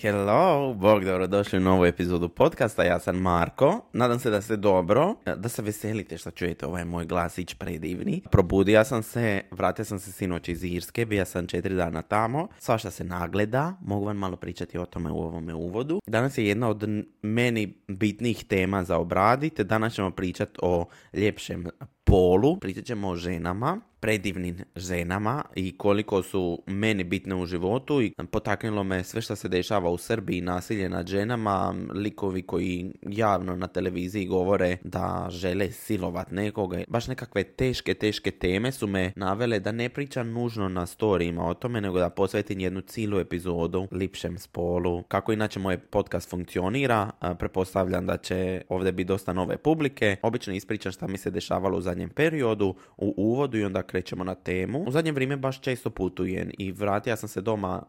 [0.00, 5.14] Hello, bog, dobrodošli u novu epizodu podcasta, ja sam Marko, nadam se da ste dobro,
[5.36, 8.22] da se veselite što čujete ovaj moj glasić predivni.
[8.30, 12.90] Probudio sam se, vratio sam se sinoć iz Irske, bio sam četiri dana tamo, svašta
[12.90, 16.00] se nagleda, mogu vam malo pričati o tome u ovome uvodu.
[16.06, 16.84] Danas je jedna od
[17.22, 21.66] meni bitnijih tema za obraditi, danas ćemo pričati o ljepšem
[22.06, 28.12] polu, pričat ćemo o ženama, predivnim ženama i koliko su meni bitne u životu i
[28.30, 33.66] potaknulo me sve što se dešava u Srbiji, nasilje nad ženama, likovi koji javno na
[33.66, 36.82] televiziji govore da žele silovat nekoga.
[36.88, 41.54] Baš nekakve teške, teške teme su me navele da ne pričam nužno na storijima o
[41.54, 45.02] tome, nego da posvetim jednu cilu epizodu lipšem spolu.
[45.02, 50.16] Kako inače moj podcast funkcionira, prepostavljam da će ovdje biti dosta nove publike.
[50.22, 54.34] Obično ispričam šta mi se dešavalo u zadnjem periodu, u uvodu i onda krećemo na
[54.34, 54.84] temu.
[54.86, 57.82] U zadnje vrijeme baš često putujem i vratio sam se doma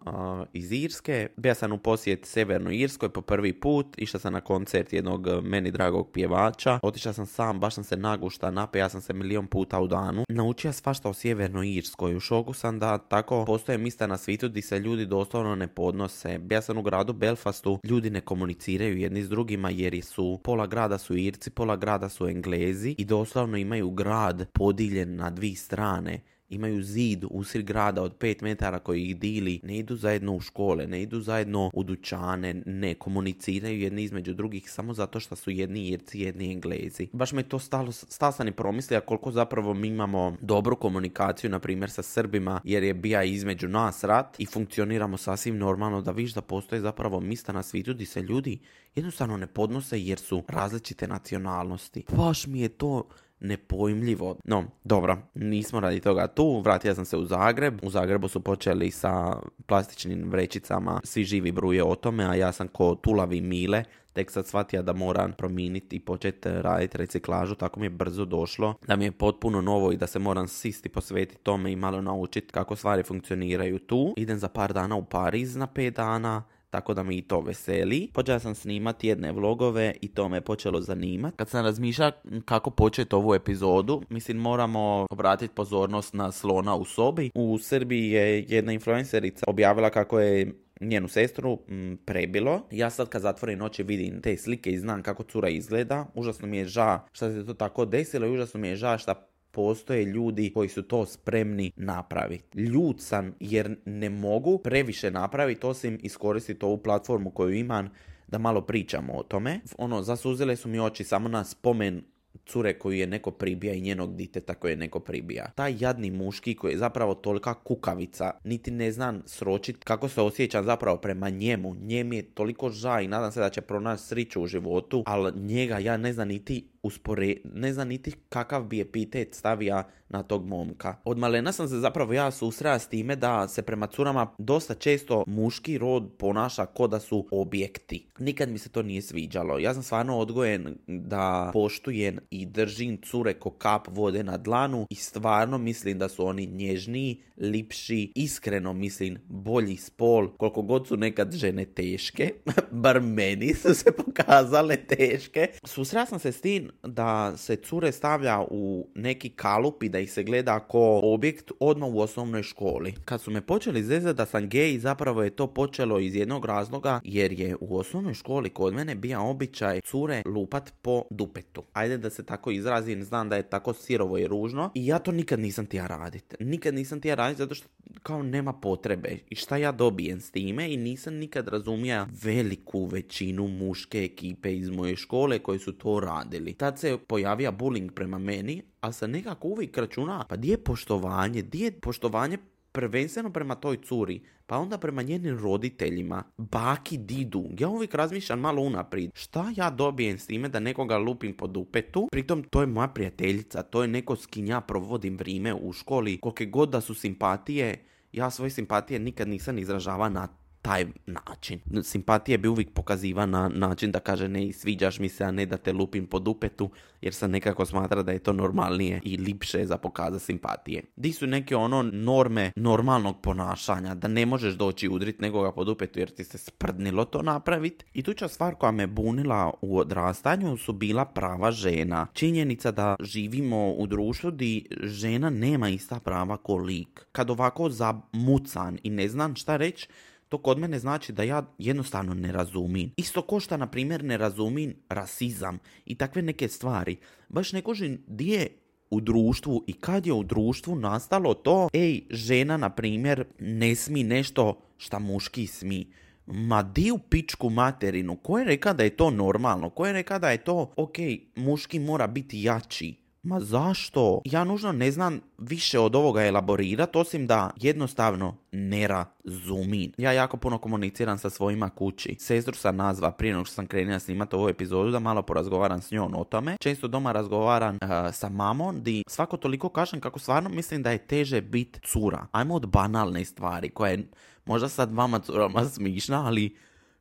[0.53, 1.27] iz Irske.
[1.38, 3.86] Bio sam u posjet Severnoj Irskoj po prvi put.
[3.97, 6.80] Išao sam na koncert jednog meni dragog pjevača.
[6.83, 10.23] Otišao sam sam, baš sam se nagušta, napija sam se milion puta u danu.
[10.30, 12.16] Naučio svašta o Sjevernoj Irskoj.
[12.16, 16.39] U šoku sam da tako postoje mista na svijetu gdje se ljudi doslovno ne podnose.
[16.39, 20.97] Bio sam u gradu Belfastu, ljudi ne komuniciraju jedni s drugima jer su pola grada
[20.97, 26.84] su Irci, pola grada su Englezi i doslovno imaju grad podijeljen na dvije strane imaju
[26.84, 31.02] zid usred grada od 5 metara koji ih dili, ne idu zajedno u škole, ne
[31.02, 36.20] idu zajedno u dućane, ne komuniciraju jedni između drugih samo zato što su jedni Irci,
[36.20, 37.08] jedni Englezi.
[37.14, 41.59] Baš me to stalo, stalo sam i promislio koliko zapravo mi imamo dobru komunikaciju, na
[41.59, 46.33] primjer sa Srbima, jer je bija između nas rat i funkcioniramo sasvim normalno da viš
[46.33, 48.60] da postoje zapravo mista na svijetu gdje se ljudi
[48.95, 52.04] jednostavno ne podnose jer su različite nacionalnosti.
[52.16, 53.08] Baš mi je to
[53.39, 54.37] nepojmljivo.
[54.43, 56.61] No, dobro, nismo radi toga tu.
[56.61, 57.80] Vratio sam se u Zagreb.
[57.83, 61.02] U Zagrebu su počeli sa plastičnim vrećicama.
[61.03, 63.83] Svi živi bruje o tome, a ja sam ko tulavi mile
[64.17, 68.76] tek sad shvatio da moram promijeniti i početi raditi reciklažu, tako mi je brzo došlo
[68.87, 72.52] da mi je potpuno novo i da se moram sisti posvetiti tome i malo naučiti
[72.52, 74.14] kako stvari funkcioniraju tu.
[74.17, 78.10] Idem za par dana u Pariz na pet dana, tako da mi i to veseli.
[78.14, 81.38] Počeo sam snimati jedne vlogove i to me počelo zanimati.
[81.38, 82.11] Kad sam razmišljao
[82.45, 87.32] kako početi ovu epizodu, mislim moramo obratiti pozornost na slona u sobi.
[87.36, 91.60] U Srbiji je jedna influencerica objavila kako je njenu sestru
[92.06, 92.61] prebilo.
[92.72, 96.06] Ja sad kad zatvorim oči vidim te slike i znam kako cura izgleda.
[96.16, 99.14] Užasno mi je ža što se to tako desilo i užasno mi je ža što
[99.52, 102.59] postoje ljudi koji su to spremni napraviti.
[102.59, 107.89] Ljud sam jer ne mogu previše napraviti osim iskoristiti ovu platformu koju imam
[108.27, 109.59] da malo pričamo o tome.
[109.77, 112.03] Ono, zasuzile su mi oči samo na spomen
[112.47, 115.52] cure koju je neko pribija i njenog diteta koje je neko pribija.
[115.55, 120.65] Taj jadni muški koji je zapravo tolika kukavica, niti ne znam sročit kako se osjećam
[120.65, 121.75] zapravo prema njemu.
[121.75, 125.77] Njem je toliko ža i nadam se da će pronaći sriću u životu, ali njega
[125.77, 130.95] ja ne znam niti uspore, ne znam niti kakav bi epitet stavija na tog momka.
[131.03, 135.24] Od malena sam se zapravo ja susrela s time da se prema curama dosta često
[135.27, 138.07] muški rod ponaša ko da su objekti.
[138.19, 139.59] Nikad mi se to nije sviđalo.
[139.59, 145.57] Ja sam stvarno odgojen da poštujem držim cure ko kap vode na dlanu i stvarno
[145.57, 150.30] mislim da su oni nježniji, lipši, iskreno mislim bolji spol.
[150.38, 152.33] Koliko god su nekad žene teške,
[152.71, 155.47] bar meni su se pokazale teške.
[155.63, 160.12] Susrela sam se s tim da se cure stavlja u neki kalup i da ih
[160.12, 162.94] se gleda kao objekt odmah u osnovnoj školi.
[163.06, 167.00] Kad su me počeli zezati da sam gej, zapravo je to počelo iz jednog razloga
[167.03, 171.63] jer je u osnovnoj školi kod mene bija običaj cure lupat po dupetu.
[171.74, 175.12] Ajde da se tako izrazim, znam da je tako sirovo i ružno i ja to
[175.12, 176.35] nikad nisam tija raditi.
[176.39, 177.68] Nikad nisam tija raditi zato što
[178.03, 179.18] kao nema potrebe.
[179.29, 180.74] I šta ja dobijem s time?
[180.74, 186.53] I nisam nikad razumija veliku većinu muške ekipe iz moje škole koji su to radili.
[186.53, 191.41] Tad se pojavija bullying prema meni, a se nekako uvijek računa, pa di je poštovanje,
[191.41, 192.38] di je poštovanje
[192.77, 197.44] prvenstveno prema toj curi, pa onda prema njenim roditeljima, baki, didu.
[197.59, 199.12] Ja uvijek razmišljam malo unaprijed.
[199.13, 202.07] Šta ja dobijem s time da nekoga lupim po dupetu?
[202.12, 206.18] Pritom to je moja prijateljica, to je neko s kim ja provodim vrijeme u školi.
[206.18, 210.27] Kolike god da su simpatije, ja svoje simpatije nikad nisam izražava na
[210.67, 211.59] taj način.
[211.83, 215.57] Simpatije bi uvijek pokaziva na način da kaže ne sviđaš mi se, a ne da
[215.57, 216.69] te lupim po dupetu,
[217.01, 220.83] jer sam nekako smatra da je to normalnije i lipše za pokaza simpatije.
[220.95, 225.99] Di su neke ono norme normalnog ponašanja, da ne možeš doći udrit nekoga po dupetu
[225.99, 227.85] jer ti se sprdnilo to napraviti.
[227.93, 232.07] I tuča stvar koja me bunila u odrastanju su bila prava žena.
[232.13, 237.07] Činjenica da živimo u društvu di žena nema ista prava ko lik.
[237.11, 239.87] Kad ovako zamucan i ne znam šta reći,
[240.29, 242.91] to kod mene znači da ja jednostavno ne razumim.
[242.97, 246.97] Isto ko šta, na primjer, ne razumim rasizam i takve neke stvari.
[247.29, 248.47] Baš ne kožim di je
[248.89, 254.03] u društvu i kad je u društvu nastalo to, ej, žena, na primjer, ne smi
[254.03, 255.88] nešto šta muški smi.
[256.25, 258.15] Ma di u pičku materinu?
[258.15, 259.69] Ko je reka da je to normalno?
[259.69, 260.95] Ko je reka da je to, ok,
[261.35, 262.95] muški mora biti jači?
[263.27, 264.21] Ma zašto?
[264.25, 269.91] Ja nužno ne znam više od ovoga elaborirati, osim da jednostavno ne razumim.
[269.97, 272.15] Ja jako puno komuniciram sa svojima kući.
[272.19, 275.91] Sestru sam nazva prije nego što sam krenila snimati ovu epizodu da malo porazgovaram s
[275.91, 276.57] njom o tome.
[276.59, 280.97] Često doma razgovaram uh, sa mamom di svako toliko kažem kako stvarno mislim da je
[280.97, 282.27] teže bit cura.
[282.31, 284.07] Ajmo od banalne stvari koja je
[284.45, 286.56] možda sad vama curama smišna, ali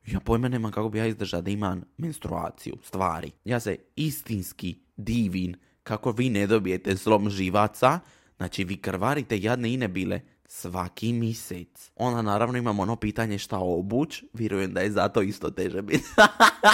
[0.07, 3.31] ja pojma nemam kako bi ja izdržao da imam menstruaciju, stvari.
[3.45, 5.57] Ja se istinski divin
[5.87, 8.01] kako vi ne dobijete slom živaca,
[8.37, 11.91] znači vi krvarite jadne ine bile svaki mjesec.
[11.97, 16.05] Onda naravno imamo ono pitanje šta obuć, vjerujem da je zato isto teže biti.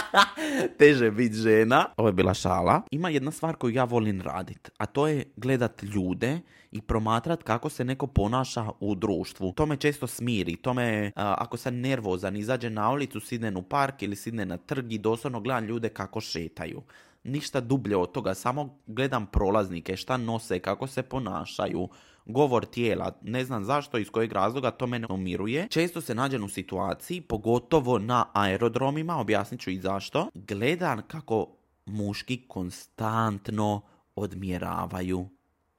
[0.78, 1.86] teže biti žena.
[1.96, 2.82] Ovo je bila šala.
[2.90, 7.68] Ima jedna stvar koju ja volim radit, a to je gledat ljude i promatrat kako
[7.68, 9.52] se neko ponaša u društvu.
[9.52, 14.02] To me često smiri, to me, ako sam nervozan, izađe na ulicu, sidne u park
[14.02, 16.82] ili sidne na trg i doslovno gledam ljude kako šetaju
[17.24, 21.88] ništa dublje od toga, samo gledam prolaznike, šta nose, kako se ponašaju,
[22.24, 25.66] govor tijela, ne znam zašto, iz kojeg razloga, to mene umiruje.
[25.70, 31.46] Često se nađem u situaciji, pogotovo na aerodromima, objasnit ću i zašto, gledam kako
[31.86, 33.80] muški konstantno
[34.14, 35.28] odmjeravaju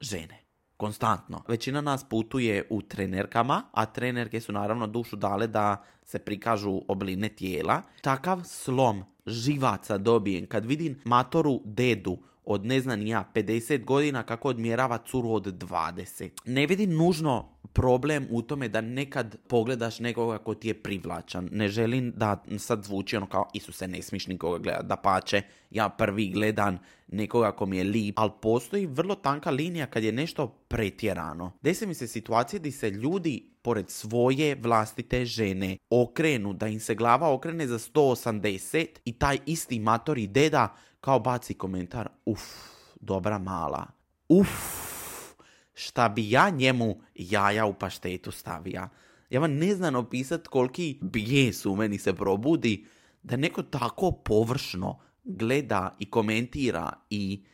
[0.00, 0.43] žene.
[0.76, 1.42] Konstantno.
[1.48, 7.28] Većina nas putuje u trenerkama, a trenerke su naravno dušu dale da se prikažu obline
[7.28, 7.82] tijela.
[8.00, 14.48] Takav slom živaca dobijem kad vidim matoru dedu od ne znam ja 50 godina kako
[14.48, 16.30] odmjerava curu od 20.
[16.44, 21.48] Ne vidim nužno problem u tome da nekad pogledaš nekoga ko ti je privlačan.
[21.52, 25.88] Ne želim da sad zvuči ono kao Isuse ne smiš nikoga gledat, da pače ja
[25.88, 30.46] prvi gledam nekoga ko mi je lip, ali postoji vrlo tanka linija kad je nešto
[30.68, 31.52] pretjerano.
[31.62, 36.94] Desi mi se situacije gdje se ljudi pored svoje vlastite žene okrenu, da im se
[36.94, 42.40] glava okrene za 180 i taj isti matori deda kao baci komentar, uf,
[43.00, 43.86] dobra mala,
[44.28, 44.48] uf,
[45.74, 48.88] šta bi ja njemu jaja u paštetu stavija.
[49.30, 52.86] Ja vam ne znam opisat koliki bijes u meni se probudi
[53.22, 57.44] da neko tako površno gleda i komentira i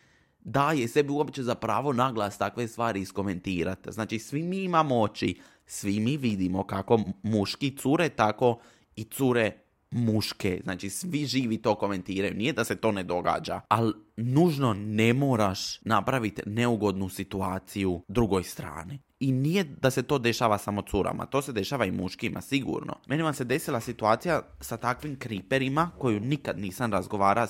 [0.40, 3.92] daje sebi uopće za pravo naglas takve stvari iskomentirati.
[3.92, 8.60] Znači, svi mi imamo oči, svi mi vidimo kako muški cure, tako
[8.96, 10.60] i cure muške.
[10.64, 12.34] Znači, svi živi to komentiraju.
[12.34, 18.98] Nije da se to ne događa, ali nužno ne moraš napraviti neugodnu situaciju drugoj strani.
[19.20, 22.94] I nije da se to dešava samo curama, to se dešava i muškima, sigurno.
[23.06, 27.46] Meni vam se desila situacija sa takvim kriperima koju nikad nisam razgovara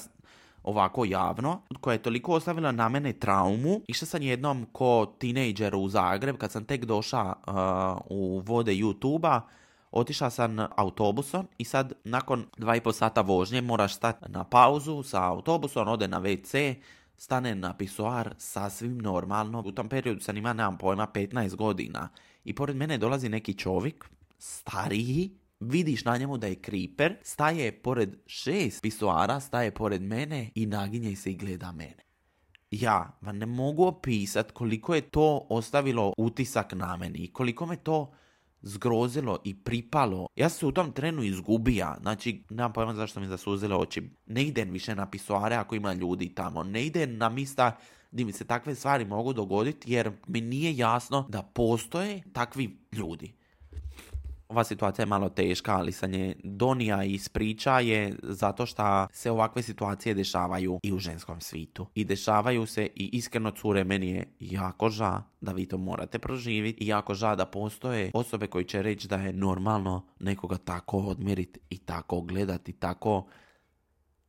[0.63, 3.81] ovako javno, koja je toliko ostavila na mene traumu.
[3.89, 9.41] Išla sam jednom ko tinejdžer u Zagreb, kad sam tek došla uh, u vode YouTube-a,
[9.91, 15.03] otišla sam autobusom i sad nakon dva i pol sata vožnje moraš stati na pauzu
[15.03, 16.75] sa autobusom, ode na WC,
[17.17, 19.63] stane na pisoar sasvim normalno.
[19.67, 22.09] U tom periodu sam ima, nemam pojma, 15 godina.
[22.45, 24.05] I pored mene dolazi neki čovjek,
[24.39, 30.67] stariji, Vidiš na njemu da je kriper, staje pored šest pisoara, staje pored mene i
[30.67, 32.05] naginje se i gleda mene.
[32.71, 37.77] Ja vam ne mogu opisat koliko je to ostavilo utisak na meni i koliko me
[37.77, 38.13] to
[38.63, 40.27] zgrozilo i pripalo.
[40.37, 44.11] Ja se u tom trenu izgubija, znači nemam pojma zašto mi zasuzile oči.
[44.27, 47.77] Ne idem više na pisoare ako ima ljudi tamo, ne idem na mista
[48.11, 53.40] gdje mi se takve stvari mogu dogoditi jer mi nije jasno da postoje takvi ljudi
[54.51, 57.19] ova situacija je malo teška, ali sam je donija i
[57.83, 61.87] je zato što se ovakve situacije dešavaju i u ženskom svitu.
[61.95, 66.85] I dešavaju se i iskreno cure meni je jako ža da vi to morate proživiti
[66.85, 71.61] i jako ža da postoje osobe koji će reći da je normalno nekoga tako odmjeriti
[71.71, 73.27] i tako gledati, tako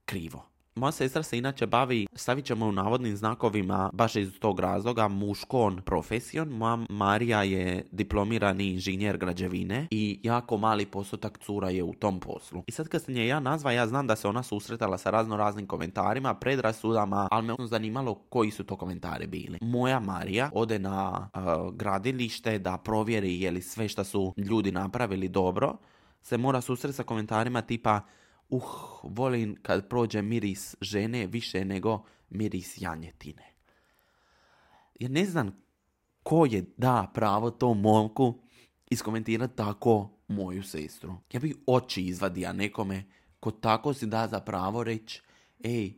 [0.06, 0.51] krivo.
[0.76, 5.82] Moja sestra se inače bavi, stavit ćemo u navodnim znakovima, baš iz tog razloga, muškon
[5.86, 6.50] profesijom.
[6.50, 12.64] Moja Marija je diplomirani inženjer građevine i jako mali postotak cura je u tom poslu.
[12.68, 15.38] I sad kad sam je ja nazva, ja znam da se ona susretala sa razno
[15.38, 19.58] raznim komentarima, predrasudama, ali me zanimalo koji su to komentari bili.
[19.62, 25.30] Moja Marija ode na uh, gradilište da provjeri je li sve što su ljudi napravili
[25.30, 25.78] dobro,
[26.22, 28.02] se mora susreti sa komentarima tipa
[28.52, 28.64] uh,
[29.04, 33.54] volim kad prođe miris žene više nego miris janjetine.
[35.00, 35.64] Ja ne znam
[36.24, 38.40] ko je da pravo tom momku
[38.90, 41.16] iskomentirati tako moju sestru.
[41.34, 43.04] Ja bi oči izvadio nekome
[43.40, 45.22] ko tako si da za pravo reći
[45.64, 45.94] ej,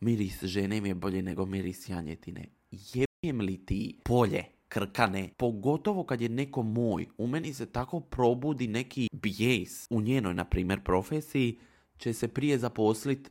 [0.00, 2.48] miris žene mi je bolje nego miris janjetine.
[2.70, 7.06] Jebijem li ti polje krkane, pogotovo kad je neko moj.
[7.18, 11.58] U meni se tako probudi neki bijes u njenoj, na primjer, profesiji,
[11.98, 13.30] će se prije zaposliti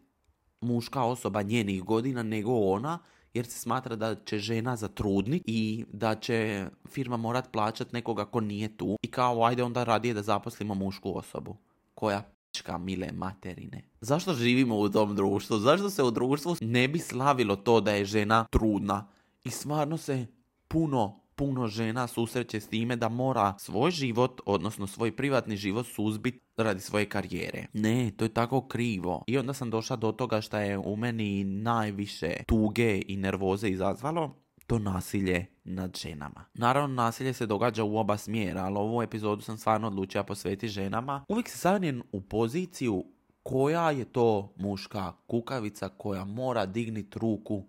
[0.62, 3.00] muška osoba njenih godina nego ona,
[3.34, 8.40] jer se smatra da će žena zatrudniti i da će firma morat plaćati nekoga ko
[8.40, 8.98] nije tu.
[9.02, 11.58] I kao, ajde onda radije da zaposlimo mušku osobu
[11.94, 13.84] koja pička mile materine.
[14.02, 15.58] Zašto živimo u tom društvu?
[15.58, 19.08] Zašto se u društvu ne bi slavilo to da je žena trudna?
[19.44, 20.28] I stvarno se
[20.68, 26.40] puno puno žena susreće s time da mora svoj život, odnosno svoj privatni život suzbiti
[26.58, 27.68] radi svoje karijere.
[27.74, 29.24] Ne, to je tako krivo.
[29.28, 34.36] I onda sam došla do toga što je u meni najviše tuge i nervoze izazvalo,
[34.68, 36.46] to nasilje nad ženama.
[36.54, 41.26] Naravno, nasilje se događa u oba smjera, ali ovu epizodu sam stvarno odlučila posvetiti ženama.
[41.28, 43.06] Uvijek se stavljam u poziciju
[43.44, 47.64] koja je to muška kukavica koja mora digniti ruku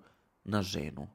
[0.45, 1.07] na ženu.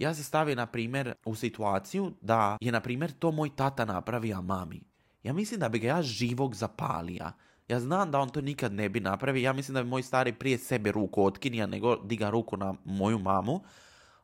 [0.00, 4.42] Ja se stavim, na primjer, u situaciju da je, na primjer, to moj tata napravio
[4.42, 4.80] mami.
[5.22, 7.32] Ja mislim da bi ga ja živog zapalija.
[7.68, 9.42] Ja znam da on to nikad ne bi napravio.
[9.42, 13.18] Ja mislim da bi moj stari prije sebe ruku otkinija nego diga ruku na moju
[13.18, 13.60] mamu.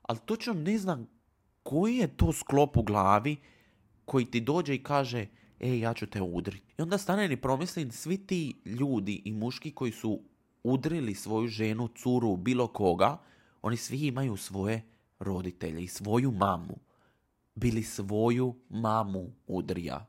[0.03, 1.07] Ali točno ne znam
[1.63, 3.37] koji je to sklop u glavi
[4.05, 5.27] koji ti dođe i kaže
[5.61, 6.75] ej, ja ću te udriti.
[6.79, 10.21] I onda stane i promislim, svi ti ljudi i muški koji su
[10.63, 13.19] udrili svoju ženu, curu, bilo koga,
[13.63, 16.79] oni svi imaju svoje roditelje i svoju mamu.
[17.55, 20.07] Bili svoju mamu udrija.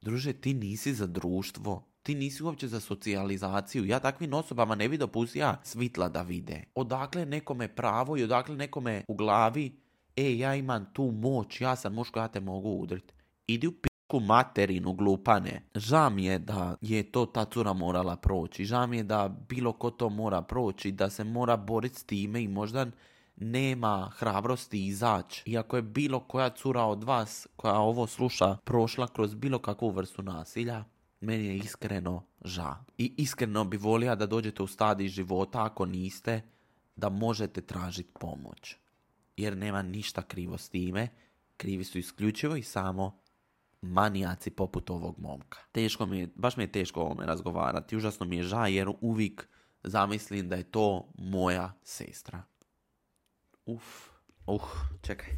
[0.00, 1.84] Druže, ti nisi za društvo.
[2.02, 3.84] Ti nisi uopće za socijalizaciju.
[3.84, 6.64] Ja takvim osobama ne bi dopustio svitla da vide.
[6.74, 9.76] Odakle nekome pravo i odakle nekome u glavi
[10.16, 13.14] e, ja imam tu moć, ja sam muško, ja te mogu udriti.
[13.46, 15.62] Idi u piku materinu, glupane.
[15.74, 18.64] Žao mi je da je to ta cura morala proći.
[18.64, 22.42] Žao mi je da bilo ko to mora proći, da se mora boriti s time
[22.42, 22.86] i možda
[23.40, 25.42] nema hrabrosti izaći.
[25.46, 30.22] Iako je bilo koja cura od vas koja ovo sluša prošla kroz bilo kakvu vrstu
[30.22, 30.84] nasilja,
[31.20, 32.76] meni je iskreno ža.
[32.98, 36.42] I iskreno bi volio da dođete u stadij života, ako niste,
[36.96, 38.76] da možete tražiti pomoć.
[39.36, 41.08] Jer nema ništa krivo s time,
[41.56, 43.18] krivi su isključivo i samo
[43.82, 45.58] manijaci poput ovog momka.
[45.72, 48.88] Teško mi je, baš mi je teško o ovome razgovarati, užasno mi je ža jer
[49.00, 49.48] uvijek
[49.82, 52.42] zamislim da je to moja sestra.
[53.68, 54.08] Uf,
[54.46, 54.62] uh,
[55.02, 55.28] čekaj.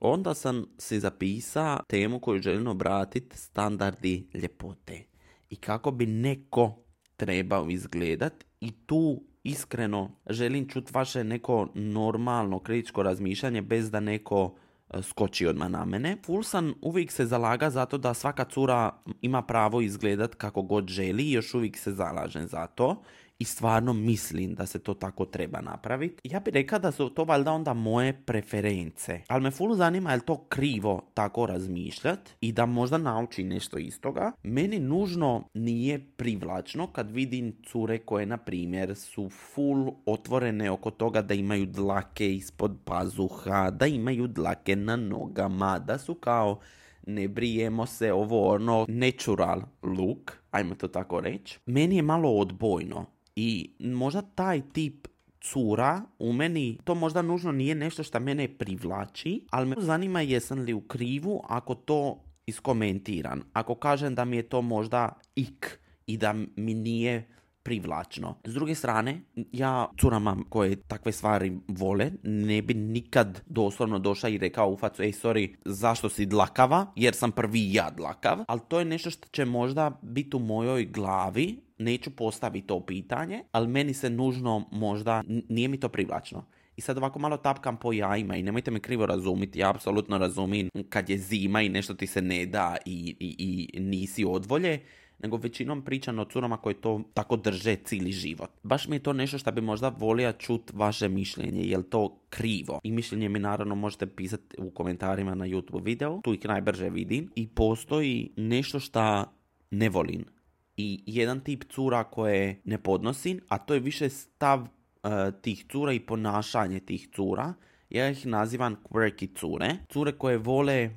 [0.00, 5.04] Onda sam si zapisao temu koju želim obratiti, standardi ljepote.
[5.50, 6.76] I kako bi neko
[7.16, 14.54] trebao izgledat i tu iskreno želim čuti vaše neko normalno kritičko razmišljanje bez da neko
[14.90, 16.16] e, skoči odmah na mene.
[16.26, 21.22] Full sam uvijek se zalaga zato da svaka cura ima pravo izgledat kako god želi
[21.22, 23.02] i još uvijek se zalažem za to
[23.38, 26.28] i stvarno mislim da se to tako treba napraviti.
[26.28, 29.20] Ja bih rekao da su to valjda onda moje preference.
[29.28, 33.78] Ali me full zanima je li to krivo tako razmišljati i da možda nauči nešto
[33.78, 34.32] iz toga.
[34.42, 41.22] Meni nužno nije privlačno kad vidim cure koje, na primjer, su full otvorene oko toga
[41.22, 46.60] da imaju dlake ispod pazuha, da imaju dlake na nogama, da su kao
[47.06, 51.58] ne brijemo se, ovo ono, natural look, ajmo to tako reći.
[51.66, 55.08] Meni je malo odbojno i možda taj tip
[55.40, 60.58] cura u meni, to možda nužno nije nešto što mene privlači, ali me zanima jesam
[60.58, 63.42] li u krivu ako to iskomentiram.
[63.52, 67.28] Ako kažem da mi je to možda ik i da mi nije
[67.62, 68.36] privlačno.
[68.44, 69.20] S druge strane,
[69.52, 75.02] ja curama koje takve stvari vole, ne bi nikad doslovno došla i rekao u facu,
[75.02, 79.28] ej sorry, zašto si dlakava, jer sam prvi ja dlakav, ali to je nešto što
[79.28, 85.22] će možda biti u mojoj glavi, neću postaviti to pitanje, ali meni se nužno možda,
[85.48, 86.44] nije mi to privlačno.
[86.76, 90.68] I sad ovako malo tapkam po jajima i nemojte me krivo razumiti, ja apsolutno razumijem
[90.88, 94.80] kad je zima i nešto ti se ne da i, i, i nisi odvolje,
[95.18, 98.50] nego većinom pričam o curama koje to tako drže cijeli život.
[98.62, 102.80] Baš mi je to nešto što bi možda volio čut vaše mišljenje, jel to krivo?
[102.82, 107.30] I mišljenje mi naravno možete pisati u komentarima na YouTube video, tu ih najbrže vidim.
[107.34, 109.24] I postoji nešto što
[109.70, 110.33] ne volim.
[110.76, 115.08] I jedan tip cura koje ne podnosim, a to je više stav e,
[115.42, 117.54] tih cura i ponašanje tih cura.
[117.90, 119.76] Ja ih nazivam quirky cure.
[119.92, 120.90] Cure koje vole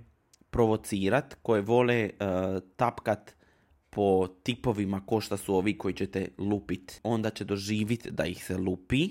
[0.49, 3.35] provocirat, koje vole uh, tapkat
[3.89, 6.99] po tipovima ko šta su ovi koji ćete lupit.
[7.03, 9.09] Onda će doživit da ih se lupi,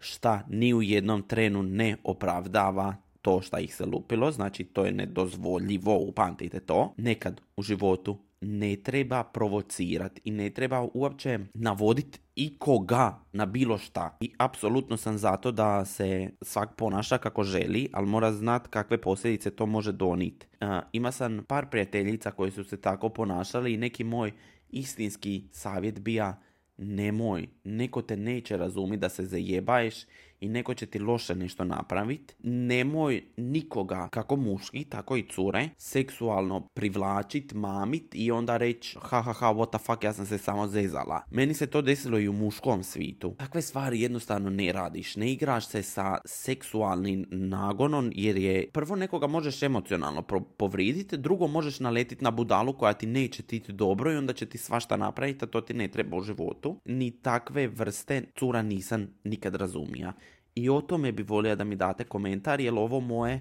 [0.00, 4.92] šta ni u jednom trenu ne opravdava to šta ih se lupilo, znači to je
[4.92, 6.94] nedozvoljivo, upamtite to.
[6.96, 14.16] Nekad u životu ne treba provocirati i ne treba uopće navoditi ikoga na bilo šta.
[14.20, 19.50] I apsolutno sam zato da se svak ponaša kako želi, ali mora znat kakve posljedice
[19.50, 20.46] to može doniti.
[20.92, 24.32] ima sam par prijateljica koji su se tako ponašali i neki moj
[24.70, 26.40] istinski savjet bija
[26.76, 29.94] nemoj, neko te neće razumjeti da se zajebaješ
[30.40, 32.34] i neko će ti loše nešto napraviti.
[32.42, 39.32] Nemoj nikoga, kako muški, tako i cure, seksualno privlačit, mamit i onda reći ha ha
[39.32, 41.22] ha what the fuck ja sam se samo zezala.
[41.30, 43.34] Meni se to desilo i u muškom svitu.
[43.38, 45.16] Takve stvari jednostavno ne radiš.
[45.16, 50.22] Ne igraš se sa seksualnim nagonom jer je prvo nekoga možeš emocionalno
[50.56, 54.58] povriditi, drugo možeš naletiti na budalu koja ti neće ti dobro i onda će ti
[54.58, 56.80] svašta napraviti, a to ti ne treba u životu.
[56.84, 60.12] Ni takve vrste cura nisam nikad razumija.
[60.58, 63.40] I o tome bi volio da mi date komentar, jer ovo moje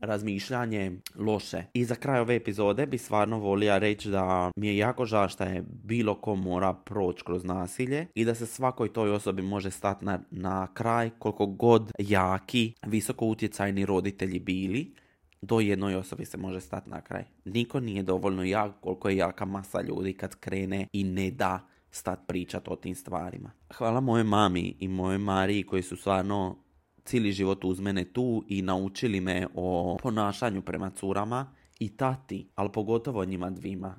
[0.00, 1.64] razmišljanje loše.
[1.74, 5.44] I za kraj ove epizode bi stvarno volio reći da mi je jako žao što
[5.44, 10.04] je bilo ko mora proći kroz nasilje i da se svakoj toj osobi može stati
[10.04, 14.94] na, na kraj koliko god jaki, visoko utjecajni roditelji bili
[15.42, 17.24] do jednoj osobi se može stati na kraj.
[17.44, 22.20] Niko nije dovoljno jak koliko je jaka masa ljudi kad krene i ne da stat
[22.26, 23.50] pričat o tim stvarima.
[23.74, 26.56] Hvala moje mami i moje Mariji koji su stvarno
[27.04, 32.72] cijeli život uz mene tu i naučili me o ponašanju prema curama i tati, ali
[32.72, 33.94] pogotovo njima dvima.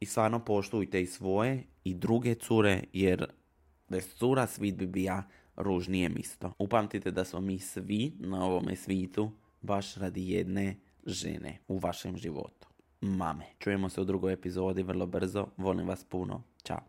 [0.00, 3.26] I stvarno poštujte i svoje i druge cure jer
[3.88, 6.52] bez cura svit bi bija ružnije misto.
[6.58, 9.30] Upamtite da smo mi svi na ovome svitu
[9.60, 12.68] baš radi jedne žene u vašem životu.
[13.00, 13.44] Mame.
[13.58, 15.46] Čujemo se u drugoj epizodi vrlo brzo.
[15.56, 16.42] Volim vas puno.
[16.64, 16.86] Ćao.